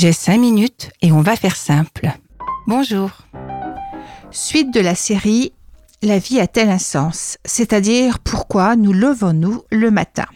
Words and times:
J'ai 0.00 0.12
cinq 0.12 0.38
minutes 0.38 0.92
et 1.02 1.10
on 1.10 1.22
va 1.22 1.34
faire 1.34 1.56
simple. 1.56 2.12
Bonjour. 2.68 3.10
Suite 4.30 4.72
de 4.72 4.78
la 4.78 4.94
série 4.94 5.52
La 6.02 6.20
vie 6.20 6.38
a-t-elle 6.38 6.70
un 6.70 6.78
sens? 6.78 7.36
C'est-à-dire 7.44 8.20
pourquoi 8.20 8.76
nous 8.76 8.92
levons-nous 8.92 9.64
le 9.72 9.90
matin? 9.90 10.26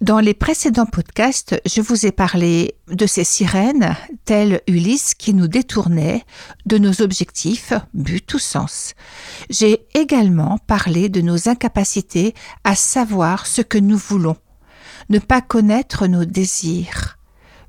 Dans 0.00 0.20
les 0.20 0.32
précédents 0.32 0.86
podcasts, 0.86 1.60
je 1.66 1.82
vous 1.82 2.06
ai 2.06 2.12
parlé 2.12 2.76
de 2.88 3.04
ces 3.04 3.24
sirènes, 3.24 3.94
telles 4.24 4.62
Ulysse, 4.66 5.12
qui 5.12 5.34
nous 5.34 5.48
détournaient 5.48 6.24
de 6.64 6.78
nos 6.78 7.02
objectifs, 7.02 7.74
but 7.92 8.32
ou 8.32 8.38
sens. 8.38 8.94
J'ai 9.50 9.86
également 9.92 10.56
parlé 10.66 11.10
de 11.10 11.20
nos 11.20 11.50
incapacités 11.50 12.34
à 12.64 12.74
savoir 12.74 13.46
ce 13.46 13.60
que 13.60 13.76
nous 13.76 13.98
voulons, 13.98 14.38
ne 15.10 15.18
pas 15.18 15.42
connaître 15.42 16.06
nos 16.06 16.24
désirs 16.24 17.15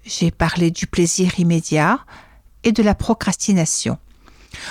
j'ai 0.08 0.32
parlé 0.32 0.72
du 0.72 0.88
plaisir 0.88 1.40
immédiat 1.40 2.00
et 2.64 2.72
de 2.72 2.82
la 2.82 2.96
procrastination. 2.96 3.98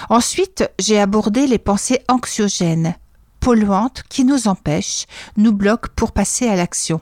Ensuite, 0.09 0.69
j'ai 0.79 0.99
abordé 0.99 1.47
les 1.47 1.59
pensées 1.59 2.01
anxiogènes, 2.09 2.97
polluantes 3.41 4.03
qui 4.09 4.25
nous 4.25 4.49
empêchent, 4.49 5.07
nous 5.37 5.53
bloquent 5.53 5.91
pour 5.95 6.13
passer 6.13 6.49
à 6.49 6.57
l'action. 6.57 7.01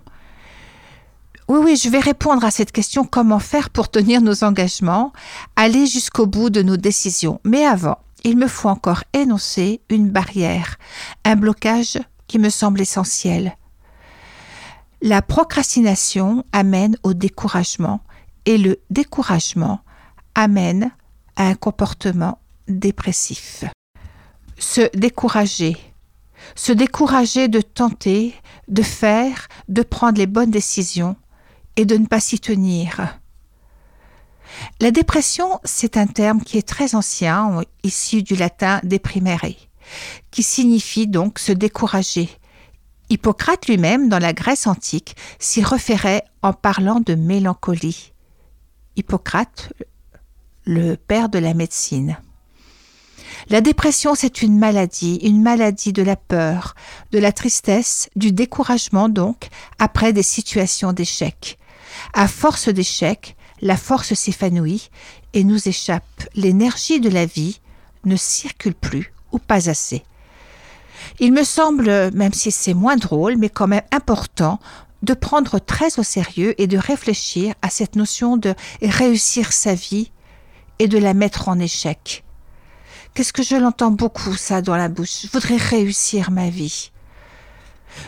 Oui, 1.48 1.60
oui, 1.62 1.76
je 1.76 1.88
vais 1.88 2.00
répondre 2.00 2.44
à 2.44 2.50
cette 2.50 2.72
question 2.72 3.04
comment 3.04 3.38
faire 3.38 3.70
pour 3.70 3.90
tenir 3.90 4.20
nos 4.20 4.44
engagements, 4.44 5.12
aller 5.56 5.86
jusqu'au 5.86 6.26
bout 6.26 6.50
de 6.50 6.62
nos 6.62 6.76
décisions. 6.76 7.40
Mais 7.44 7.64
avant, 7.64 7.98
il 8.24 8.36
me 8.36 8.48
faut 8.48 8.70
encore 8.70 9.04
énoncer 9.12 9.82
une 9.90 10.10
barrière, 10.10 10.76
un 11.24 11.36
blocage 11.36 11.98
qui 12.26 12.38
me 12.38 12.48
semble 12.48 12.80
essentiel. 12.80 13.56
La 15.02 15.20
procrastination 15.20 16.44
amène 16.52 16.96
au 17.02 17.12
découragement 17.12 18.00
et 18.47 18.59
le 18.59 18.81
découragement 18.91 19.81
amène 20.34 20.91
à 21.37 21.47
un 21.47 21.55
comportement 21.55 22.39
dépressif. 22.69 23.64
Se 24.59 24.97
décourager, 24.97 25.77
se 26.55 26.72
décourager 26.72 27.48
de 27.48 27.61
tenter, 27.61 28.34
de 28.69 28.83
faire, 28.83 29.48
de 29.69 29.83
prendre 29.83 30.19
les 30.19 30.27
bonnes 30.27 30.50
décisions 30.50 31.17
et 31.77 31.84
de 31.84 31.97
ne 31.97 32.06
pas 32.06 32.20
s'y 32.20 32.39
tenir. 32.39 33.19
La 34.81 34.91
dépression, 34.91 35.61
c'est 35.65 35.97
un 35.97 36.06
terme 36.06 36.41
qui 36.41 36.59
est 36.59 36.69
très 36.69 36.95
ancien, 36.95 37.62
issu 37.83 38.22
du 38.22 38.37
latin 38.37 38.81
deprimere, 38.84 39.56
qui 40.31 40.42
signifie 40.42 41.09
donc 41.09 41.39
se 41.39 41.53
décourager. 41.53 42.28
Hippocrate 43.11 43.67
lui-même, 43.67 44.09
dans 44.09 44.19
la 44.19 44.33
Grèce 44.33 44.67
antique, 44.67 45.17
s'y 45.39 45.62
référait 45.62 46.25
en 46.42 46.53
parlant 46.53 47.00
de 47.00 47.15
mélancolie. 47.15 48.13
Hippocrate, 48.97 49.73
le 50.64 50.97
père 50.97 51.28
de 51.28 51.39
la 51.39 51.55
médecine. 51.55 52.19
La 53.48 53.61
dépression, 53.61 54.14
c'est 54.14 54.42
une 54.42 54.59
maladie, 54.59 55.17
une 55.17 55.42
maladie 55.42 55.92
de 55.92 56.03
la 56.03 56.17
peur, 56.17 56.75
de 57.12 57.19
la 57.19 57.33
tristesse, 57.33 58.09
du 58.17 58.33
découragement 58.33 59.09
donc, 59.09 59.48
après 59.78 60.12
des 60.12 60.22
situations 60.22 60.92
d'échec. 60.92 61.59
À 62.12 62.27
force 62.28 62.69
d'échec, 62.69 63.37
la 63.61 63.77
force 63.77 64.15
s'évanouit 64.15 64.91
et 65.33 65.45
nous 65.45 65.69
échappe. 65.69 66.05
L'énergie 66.34 67.00
de 67.00 67.11
la 67.11 67.27
vie 67.27 67.61
ne 68.05 68.17
circule 68.17 68.75
plus 68.75 69.12
ou 69.33 69.39
pas 69.39 69.69
assez. 69.69 70.05
Il 71.20 71.33
me 71.33 71.45
semble, 71.45 72.11
même 72.12 72.33
si 72.33 72.50
c'est 72.50 72.75
moins 72.75 72.97
drôle, 72.97 73.37
mais 73.37 73.48
quand 73.48 73.69
même 73.69 73.83
important, 73.92 74.59
de 75.05 75.14
prendre 75.14 75.58
très 75.58 75.98
au 75.98 76.02
sérieux 76.02 76.60
et 76.60 76.66
de 76.66 76.78
réfléchir 76.78 77.55
à 77.62 77.70
cette 77.70 77.97
notion 77.97 78.36
de 78.36 78.55
réussir 78.83 79.52
sa 79.52 79.74
vie 79.74 80.10
et 80.78 80.88
de 80.88 80.98
la 80.98 81.15
mettre 81.15 81.48
en 81.48 81.59
échec. 81.59 82.25
Qu'est-ce 83.15 83.32
que 83.32 83.44
je 83.44 83.54
l'entends 83.54 83.92
beaucoup 83.92 84.34
ça 84.34 84.60
dans 84.60 84.76
la 84.76 84.88
bouche? 84.88 85.22
Je 85.22 85.28
voudrais 85.28 85.56
réussir 85.56 86.31
ma 86.31 86.50
vie. 86.50 86.91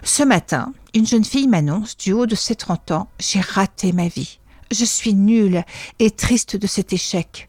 Ce 0.03 0.25
matin, 0.25 0.73
une 0.95 1.07
jeune 1.07 1.25
fille 1.25 1.47
m'annonce 1.47 1.97
du 1.97 2.13
haut 2.13 2.27
de 2.27 2.35
ses 2.35 2.57
30 2.57 2.91
ans 2.91 3.09
J'ai 3.21 3.41
raté 3.41 3.93
ma 3.93 4.09
vie. 4.09 4.41
Je 4.73 4.85
suis 4.85 5.15
nulle 5.15 5.65
et 6.01 6.11
triste 6.11 6.57
de 6.57 6.67
cet 6.67 6.93
échec. 6.93 7.49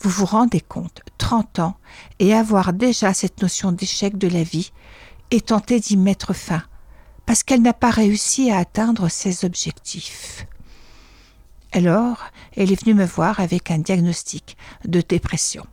Vous 0.00 0.10
vous 0.10 0.24
rendez 0.26 0.60
compte, 0.60 1.02
30 1.18 1.60
ans, 1.60 1.76
et 2.18 2.34
avoir 2.34 2.72
déjà 2.72 3.14
cette 3.14 3.40
notion 3.40 3.70
d'échec 3.70 4.18
de 4.18 4.28
la 4.28 4.42
vie, 4.42 4.72
et 5.30 5.40
tenter 5.40 5.78
d'y 5.78 5.96
mettre 5.96 6.32
fin 6.32 6.62
parce 7.28 7.42
qu'elle 7.42 7.60
n'a 7.60 7.74
pas 7.74 7.90
réussi 7.90 8.50
à 8.50 8.56
atteindre 8.56 9.10
ses 9.10 9.44
objectifs. 9.44 10.46
Alors, 11.72 12.24
elle 12.56 12.72
est 12.72 12.82
venue 12.82 12.94
me 12.94 13.04
voir 13.04 13.38
avec 13.38 13.70
un 13.70 13.76
diagnostic 13.76 14.56
de 14.86 15.02
dépression. 15.02 15.66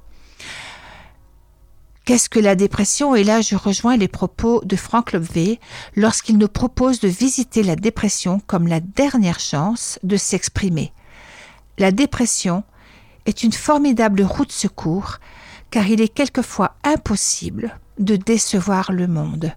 Qu'est-ce 2.03 2.27
que 2.27 2.41
la 2.41 2.55
dépression? 2.55 3.15
Et 3.15 3.23
là, 3.23 3.39
je 3.39 3.55
rejoins 3.55 3.95
les 3.95 4.09
propos 4.09 4.59
de 4.65 4.75
Frank 4.75 5.13
Lobvé 5.13 5.61
lorsqu'il 5.95 6.37
nous 6.37 6.49
propose 6.49 6.99
de 6.99 7.07
visiter 7.07 7.63
la 7.63 7.77
dépression 7.77 8.41
comme 8.47 8.67
la 8.67 8.81
dernière 8.81 9.39
chance 9.39 9.97
de 10.03 10.17
s'exprimer. 10.17 10.91
La 11.77 11.93
dépression 11.93 12.65
est 13.27 13.43
une 13.43 13.53
formidable 13.53 14.23
route 14.23 14.49
de 14.49 14.53
secours 14.53 15.19
car 15.71 15.87
il 15.87 16.01
est 16.01 16.13
quelquefois 16.13 16.75
impossible 16.83 17.79
de 17.97 18.17
décevoir 18.17 18.91
le 18.91 19.07
monde 19.07 19.55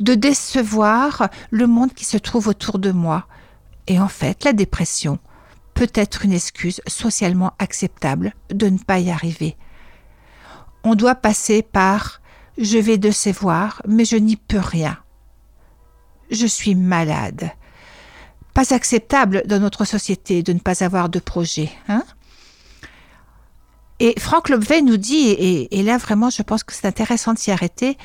de 0.00 0.14
décevoir 0.14 1.28
le 1.50 1.66
monde 1.66 1.94
qui 1.94 2.04
se 2.04 2.18
trouve 2.18 2.48
autour 2.48 2.78
de 2.78 2.92
moi. 2.92 3.26
Et 3.86 3.98
en 3.98 4.08
fait, 4.08 4.44
la 4.44 4.52
dépression 4.52 5.18
peut 5.74 5.90
être 5.94 6.24
une 6.24 6.32
excuse 6.32 6.80
socialement 6.86 7.52
acceptable 7.58 8.34
de 8.50 8.68
ne 8.68 8.78
pas 8.78 8.98
y 8.98 9.10
arriver. 9.10 9.56
On 10.84 10.94
doit 10.94 11.14
passer 11.14 11.62
par 11.62 12.20
je 12.58 12.78
vais 12.78 12.98
décevoir, 12.98 13.82
mais 13.88 14.04
je 14.04 14.16
n'y 14.16 14.36
peux 14.36 14.58
rien. 14.58 14.98
Je 16.30 16.46
suis 16.46 16.74
malade. 16.74 17.50
Pas 18.54 18.74
acceptable 18.74 19.42
dans 19.46 19.60
notre 19.60 19.84
société 19.84 20.42
de 20.42 20.52
ne 20.52 20.58
pas 20.58 20.84
avoir 20.84 21.08
de 21.08 21.18
projet. 21.18 21.70
Hein 21.88 22.04
et 24.02 24.18
Franck 24.18 24.48
Lobvet 24.48 24.82
nous 24.82 24.96
dit, 24.96 25.28
et, 25.28 25.78
et 25.78 25.82
là 25.84 25.96
vraiment 25.96 26.28
je 26.28 26.42
pense 26.42 26.64
que 26.64 26.72
c'est 26.72 26.86
intéressant 26.88 27.34
de 27.34 27.38
s'y 27.38 27.52
arrêter, 27.52 27.96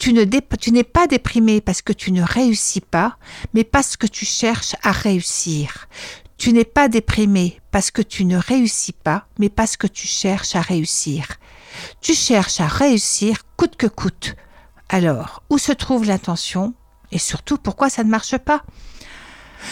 tu 0.00 0.72
n'es 0.72 0.84
pas 0.84 1.06
déprimé 1.06 1.60
parce 1.60 1.82
que 1.82 1.92
tu 1.92 2.10
ne 2.10 2.22
réussis 2.22 2.80
pas, 2.80 3.18
mais 3.52 3.64
parce 3.64 3.96
que 3.96 4.06
tu 4.06 4.24
cherches 4.24 4.74
à 4.82 4.92
réussir. 4.92 5.88
Tu 6.38 6.54
n'es 6.54 6.64
pas 6.64 6.88
déprimé 6.88 7.60
parce 7.70 7.90
que 7.90 8.00
tu 8.00 8.24
ne 8.24 8.38
réussis 8.38 8.94
pas, 8.94 9.26
mais 9.38 9.50
parce 9.50 9.76
que 9.76 9.86
tu 9.86 10.06
cherches 10.06 10.56
à 10.56 10.62
réussir. 10.62 11.26
Tu 12.00 12.14
cherches 12.14 12.60
à 12.60 12.66
réussir 12.66 13.42
coûte 13.58 13.76
que 13.76 13.86
coûte. 13.86 14.36
Alors, 14.88 15.42
où 15.50 15.58
se 15.58 15.72
trouve 15.72 16.06
l'intention 16.06 16.72
Et 17.12 17.18
surtout, 17.18 17.58
pourquoi 17.58 17.90
ça 17.90 18.02
ne 18.02 18.08
marche 18.08 18.38
pas? 18.38 18.64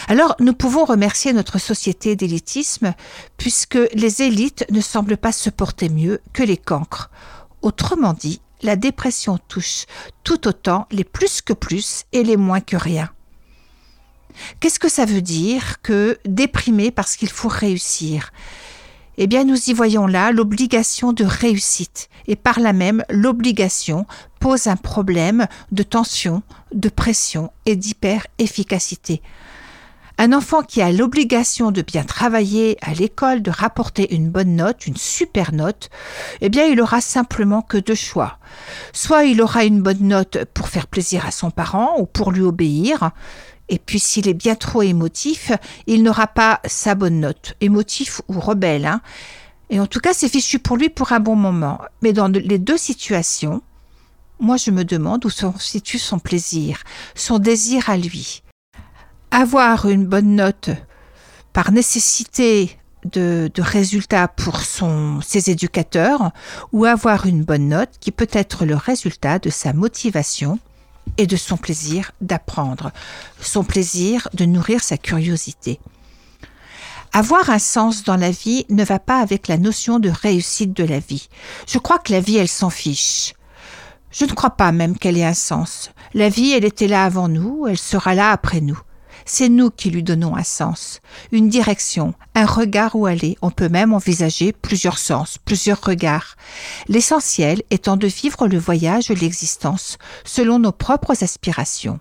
Alors, 0.07 0.35
nous 0.39 0.53
pouvons 0.53 0.85
remercier 0.85 1.33
notre 1.33 1.57
société 1.57 2.15
d'élitisme, 2.15 2.93
puisque 3.37 3.79
les 3.93 4.21
élites 4.21 4.63
ne 4.69 4.81
semblent 4.81 5.17
pas 5.17 5.31
se 5.31 5.49
porter 5.49 5.89
mieux 5.89 6.21
que 6.33 6.43
les 6.43 6.57
cancres. 6.57 7.09
Autrement 7.63 8.13
dit, 8.13 8.41
la 8.61 8.75
dépression 8.75 9.37
touche 9.47 9.85
tout 10.23 10.47
autant 10.47 10.87
les 10.91 11.03
plus 11.03 11.41
que 11.41 11.53
plus 11.53 12.03
et 12.11 12.23
les 12.23 12.37
moins 12.37 12.61
que 12.61 12.77
rien. 12.77 13.09
Qu'est-ce 14.59 14.79
que 14.79 14.89
ça 14.89 15.05
veut 15.05 15.21
dire 15.21 15.81
que 15.81 16.17
déprimer 16.25 16.91
parce 16.91 17.15
qu'il 17.15 17.29
faut 17.29 17.49
réussir? 17.49 18.31
Eh 19.17 19.27
bien, 19.27 19.43
nous 19.43 19.69
y 19.69 19.73
voyons 19.73 20.07
là 20.07 20.31
l'obligation 20.31 21.11
de 21.11 21.25
réussite, 21.25 22.07
et 22.27 22.37
par 22.37 22.61
là 22.61 22.71
même 22.71 23.03
l'obligation 23.09 24.05
pose 24.39 24.67
un 24.67 24.77
problème 24.77 25.47
de 25.73 25.83
tension, 25.83 26.41
de 26.73 26.87
pression 26.87 27.51
et 27.65 27.75
d'hyper-efficacité. 27.75 29.21
Un 30.21 30.33
enfant 30.33 30.63
qui 30.63 30.81
a 30.81 30.91
l'obligation 30.91 31.71
de 31.71 31.81
bien 31.81 32.03
travailler 32.03 32.77
à 32.81 32.93
l'école, 32.93 33.41
de 33.41 33.51
rapporter 33.51 34.13
une 34.13 34.29
bonne 34.29 34.53
note, 34.53 34.85
une 34.85 34.97
super 34.97 35.53
note, 35.53 35.89
eh 36.41 36.49
bien 36.49 36.65
il 36.65 36.81
aura 36.81 36.99
simplement 36.99 37.61
que 37.61 37.77
deux 37.77 37.95
choix. 37.95 38.37
Soit 38.91 39.23
il 39.23 39.41
aura 39.41 39.63
une 39.63 39.81
bonne 39.81 40.05
note 40.05 40.43
pour 40.53 40.67
faire 40.67 40.87
plaisir 40.87 41.25
à 41.25 41.31
son 41.31 41.51
parent 41.51 41.95
ou 41.99 42.05
pour 42.05 42.33
lui 42.33 42.41
obéir, 42.41 43.11
et 43.69 43.79
puis 43.79 43.97
s'il 43.97 44.27
est 44.27 44.33
bien 44.33 44.55
trop 44.55 44.81
émotif, 44.81 45.53
il 45.87 46.03
n'aura 46.03 46.27
pas 46.27 46.59
sa 46.65 46.95
bonne 46.95 47.21
note, 47.21 47.53
émotif 47.61 48.19
ou 48.27 48.41
rebelle. 48.41 48.87
Hein. 48.87 48.99
Et 49.69 49.79
en 49.79 49.87
tout 49.87 50.01
cas, 50.01 50.13
c'est 50.13 50.27
fichu 50.27 50.59
pour 50.59 50.75
lui 50.75 50.89
pour 50.89 51.13
un 51.13 51.21
bon 51.21 51.37
moment. 51.37 51.79
Mais 52.01 52.11
dans 52.11 52.27
les 52.27 52.59
deux 52.59 52.77
situations, 52.77 53.61
moi 54.41 54.57
je 54.57 54.71
me 54.71 54.83
demande 54.83 55.23
où 55.23 55.29
se 55.29 55.45
situe 55.59 55.97
son 55.97 56.19
plaisir, 56.19 56.83
son 57.15 57.39
désir 57.39 57.89
à 57.89 57.95
lui 57.95 58.43
avoir 59.31 59.87
une 59.87 60.05
bonne 60.05 60.35
note 60.35 60.69
par 61.53 61.71
nécessité 61.71 62.79
de, 63.05 63.51
résultats 63.57 64.27
pour 64.27 64.61
son, 64.61 65.21
ses 65.21 65.49
éducateurs 65.49 66.31
ou 66.71 66.85
avoir 66.85 67.25
une 67.25 67.43
bonne 67.43 67.69
note 67.69 67.91
qui 67.99 68.11
peut 68.11 68.27
être 68.31 68.65
le 68.65 68.75
résultat 68.75 69.39
de 69.39 69.49
sa 69.49 69.73
motivation 69.73 70.59
et 71.17 71.27
de 71.27 71.35
son 71.35 71.57
plaisir 71.57 72.11
d'apprendre, 72.21 72.91
son 73.41 73.63
plaisir 73.63 74.27
de 74.33 74.45
nourrir 74.45 74.83
sa 74.83 74.97
curiosité. 74.97 75.79
Avoir 77.11 77.49
un 77.49 77.59
sens 77.59 78.03
dans 78.03 78.17
la 78.17 78.29
vie 78.29 78.65
ne 78.69 78.83
va 78.83 78.99
pas 78.99 79.19
avec 79.19 79.47
la 79.47 79.57
notion 79.57 79.97
de 79.97 80.09
réussite 80.09 80.73
de 80.73 80.83
la 80.83 80.99
vie. 80.99 81.27
Je 81.67 81.79
crois 81.79 81.97
que 81.97 82.11
la 82.11 82.19
vie, 82.19 82.37
elle 82.37 82.47
s'en 82.47 82.69
fiche. 82.69 83.33
Je 84.11 84.25
ne 84.25 84.31
crois 84.31 84.51
pas 84.51 84.71
même 84.71 84.97
qu'elle 84.97 85.17
ait 85.17 85.25
un 85.25 85.33
sens. 85.33 85.91
La 86.13 86.29
vie, 86.29 86.51
elle 86.51 86.65
était 86.65 86.87
là 86.87 87.05
avant 87.05 87.27
nous, 87.27 87.65
elle 87.67 87.79
sera 87.79 88.13
là 88.13 88.31
après 88.31 88.61
nous. 88.61 88.79
C'est 89.31 89.47
nous 89.47 89.69
qui 89.69 89.91
lui 89.91 90.01
donnons 90.01 90.35
un 90.35 90.43
sens, 90.43 91.01
une 91.31 91.49
direction, 91.49 92.15
un 92.33 92.47
regard 92.47 92.95
où 92.95 93.05
aller. 93.05 93.37
On 93.43 93.51
peut 93.51 93.69
même 93.69 93.93
envisager 93.93 94.53
plusieurs 94.53 94.97
sens, 94.97 95.37
plusieurs 95.37 95.79
regards. 95.79 96.35
L'essentiel 96.87 97.61
étant 97.69 97.95
de 97.95 98.07
vivre 98.07 98.47
le 98.47 98.57
voyage 98.57 99.09
de 99.09 99.13
l'existence 99.13 99.99
selon 100.25 100.57
nos 100.57 100.71
propres 100.71 101.23
aspirations. 101.23 101.99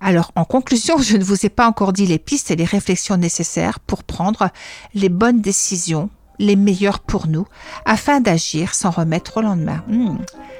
Alors, 0.00 0.32
en 0.36 0.46
conclusion, 0.46 0.96
je 0.96 1.18
ne 1.18 1.22
vous 1.22 1.44
ai 1.44 1.50
pas 1.50 1.68
encore 1.68 1.92
dit 1.92 2.06
les 2.06 2.18
pistes 2.18 2.50
et 2.50 2.56
les 2.56 2.64
réflexions 2.64 3.18
nécessaires 3.18 3.78
pour 3.78 4.02
prendre 4.02 4.48
les 4.94 5.10
bonnes 5.10 5.42
décisions, 5.42 6.08
les 6.40 6.56
meilleures 6.56 6.98
pour 6.98 7.28
nous, 7.28 7.46
afin 7.84 8.20
d'agir 8.20 8.74
sans 8.74 8.90
remettre 8.90 9.36
au 9.36 9.42
lendemain. 9.42 9.84
Hmm, 9.86 10.16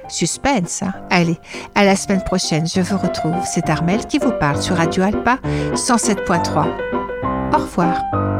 suspense, 0.08 0.82
hein 0.82 0.92
Allez, 1.10 1.38
à 1.74 1.84
la 1.84 1.96
semaine 1.96 2.22
prochaine, 2.22 2.68
je 2.68 2.80
vous 2.80 2.98
retrouve. 2.98 3.34
C'est 3.44 3.68
Armel 3.68 4.06
qui 4.06 4.18
vous 4.18 4.32
parle 4.38 4.62
sur 4.62 4.76
Radio 4.76 5.02
Alpa 5.02 5.38
107.3. 5.74 6.68
Au 7.52 7.56
revoir. 7.56 8.39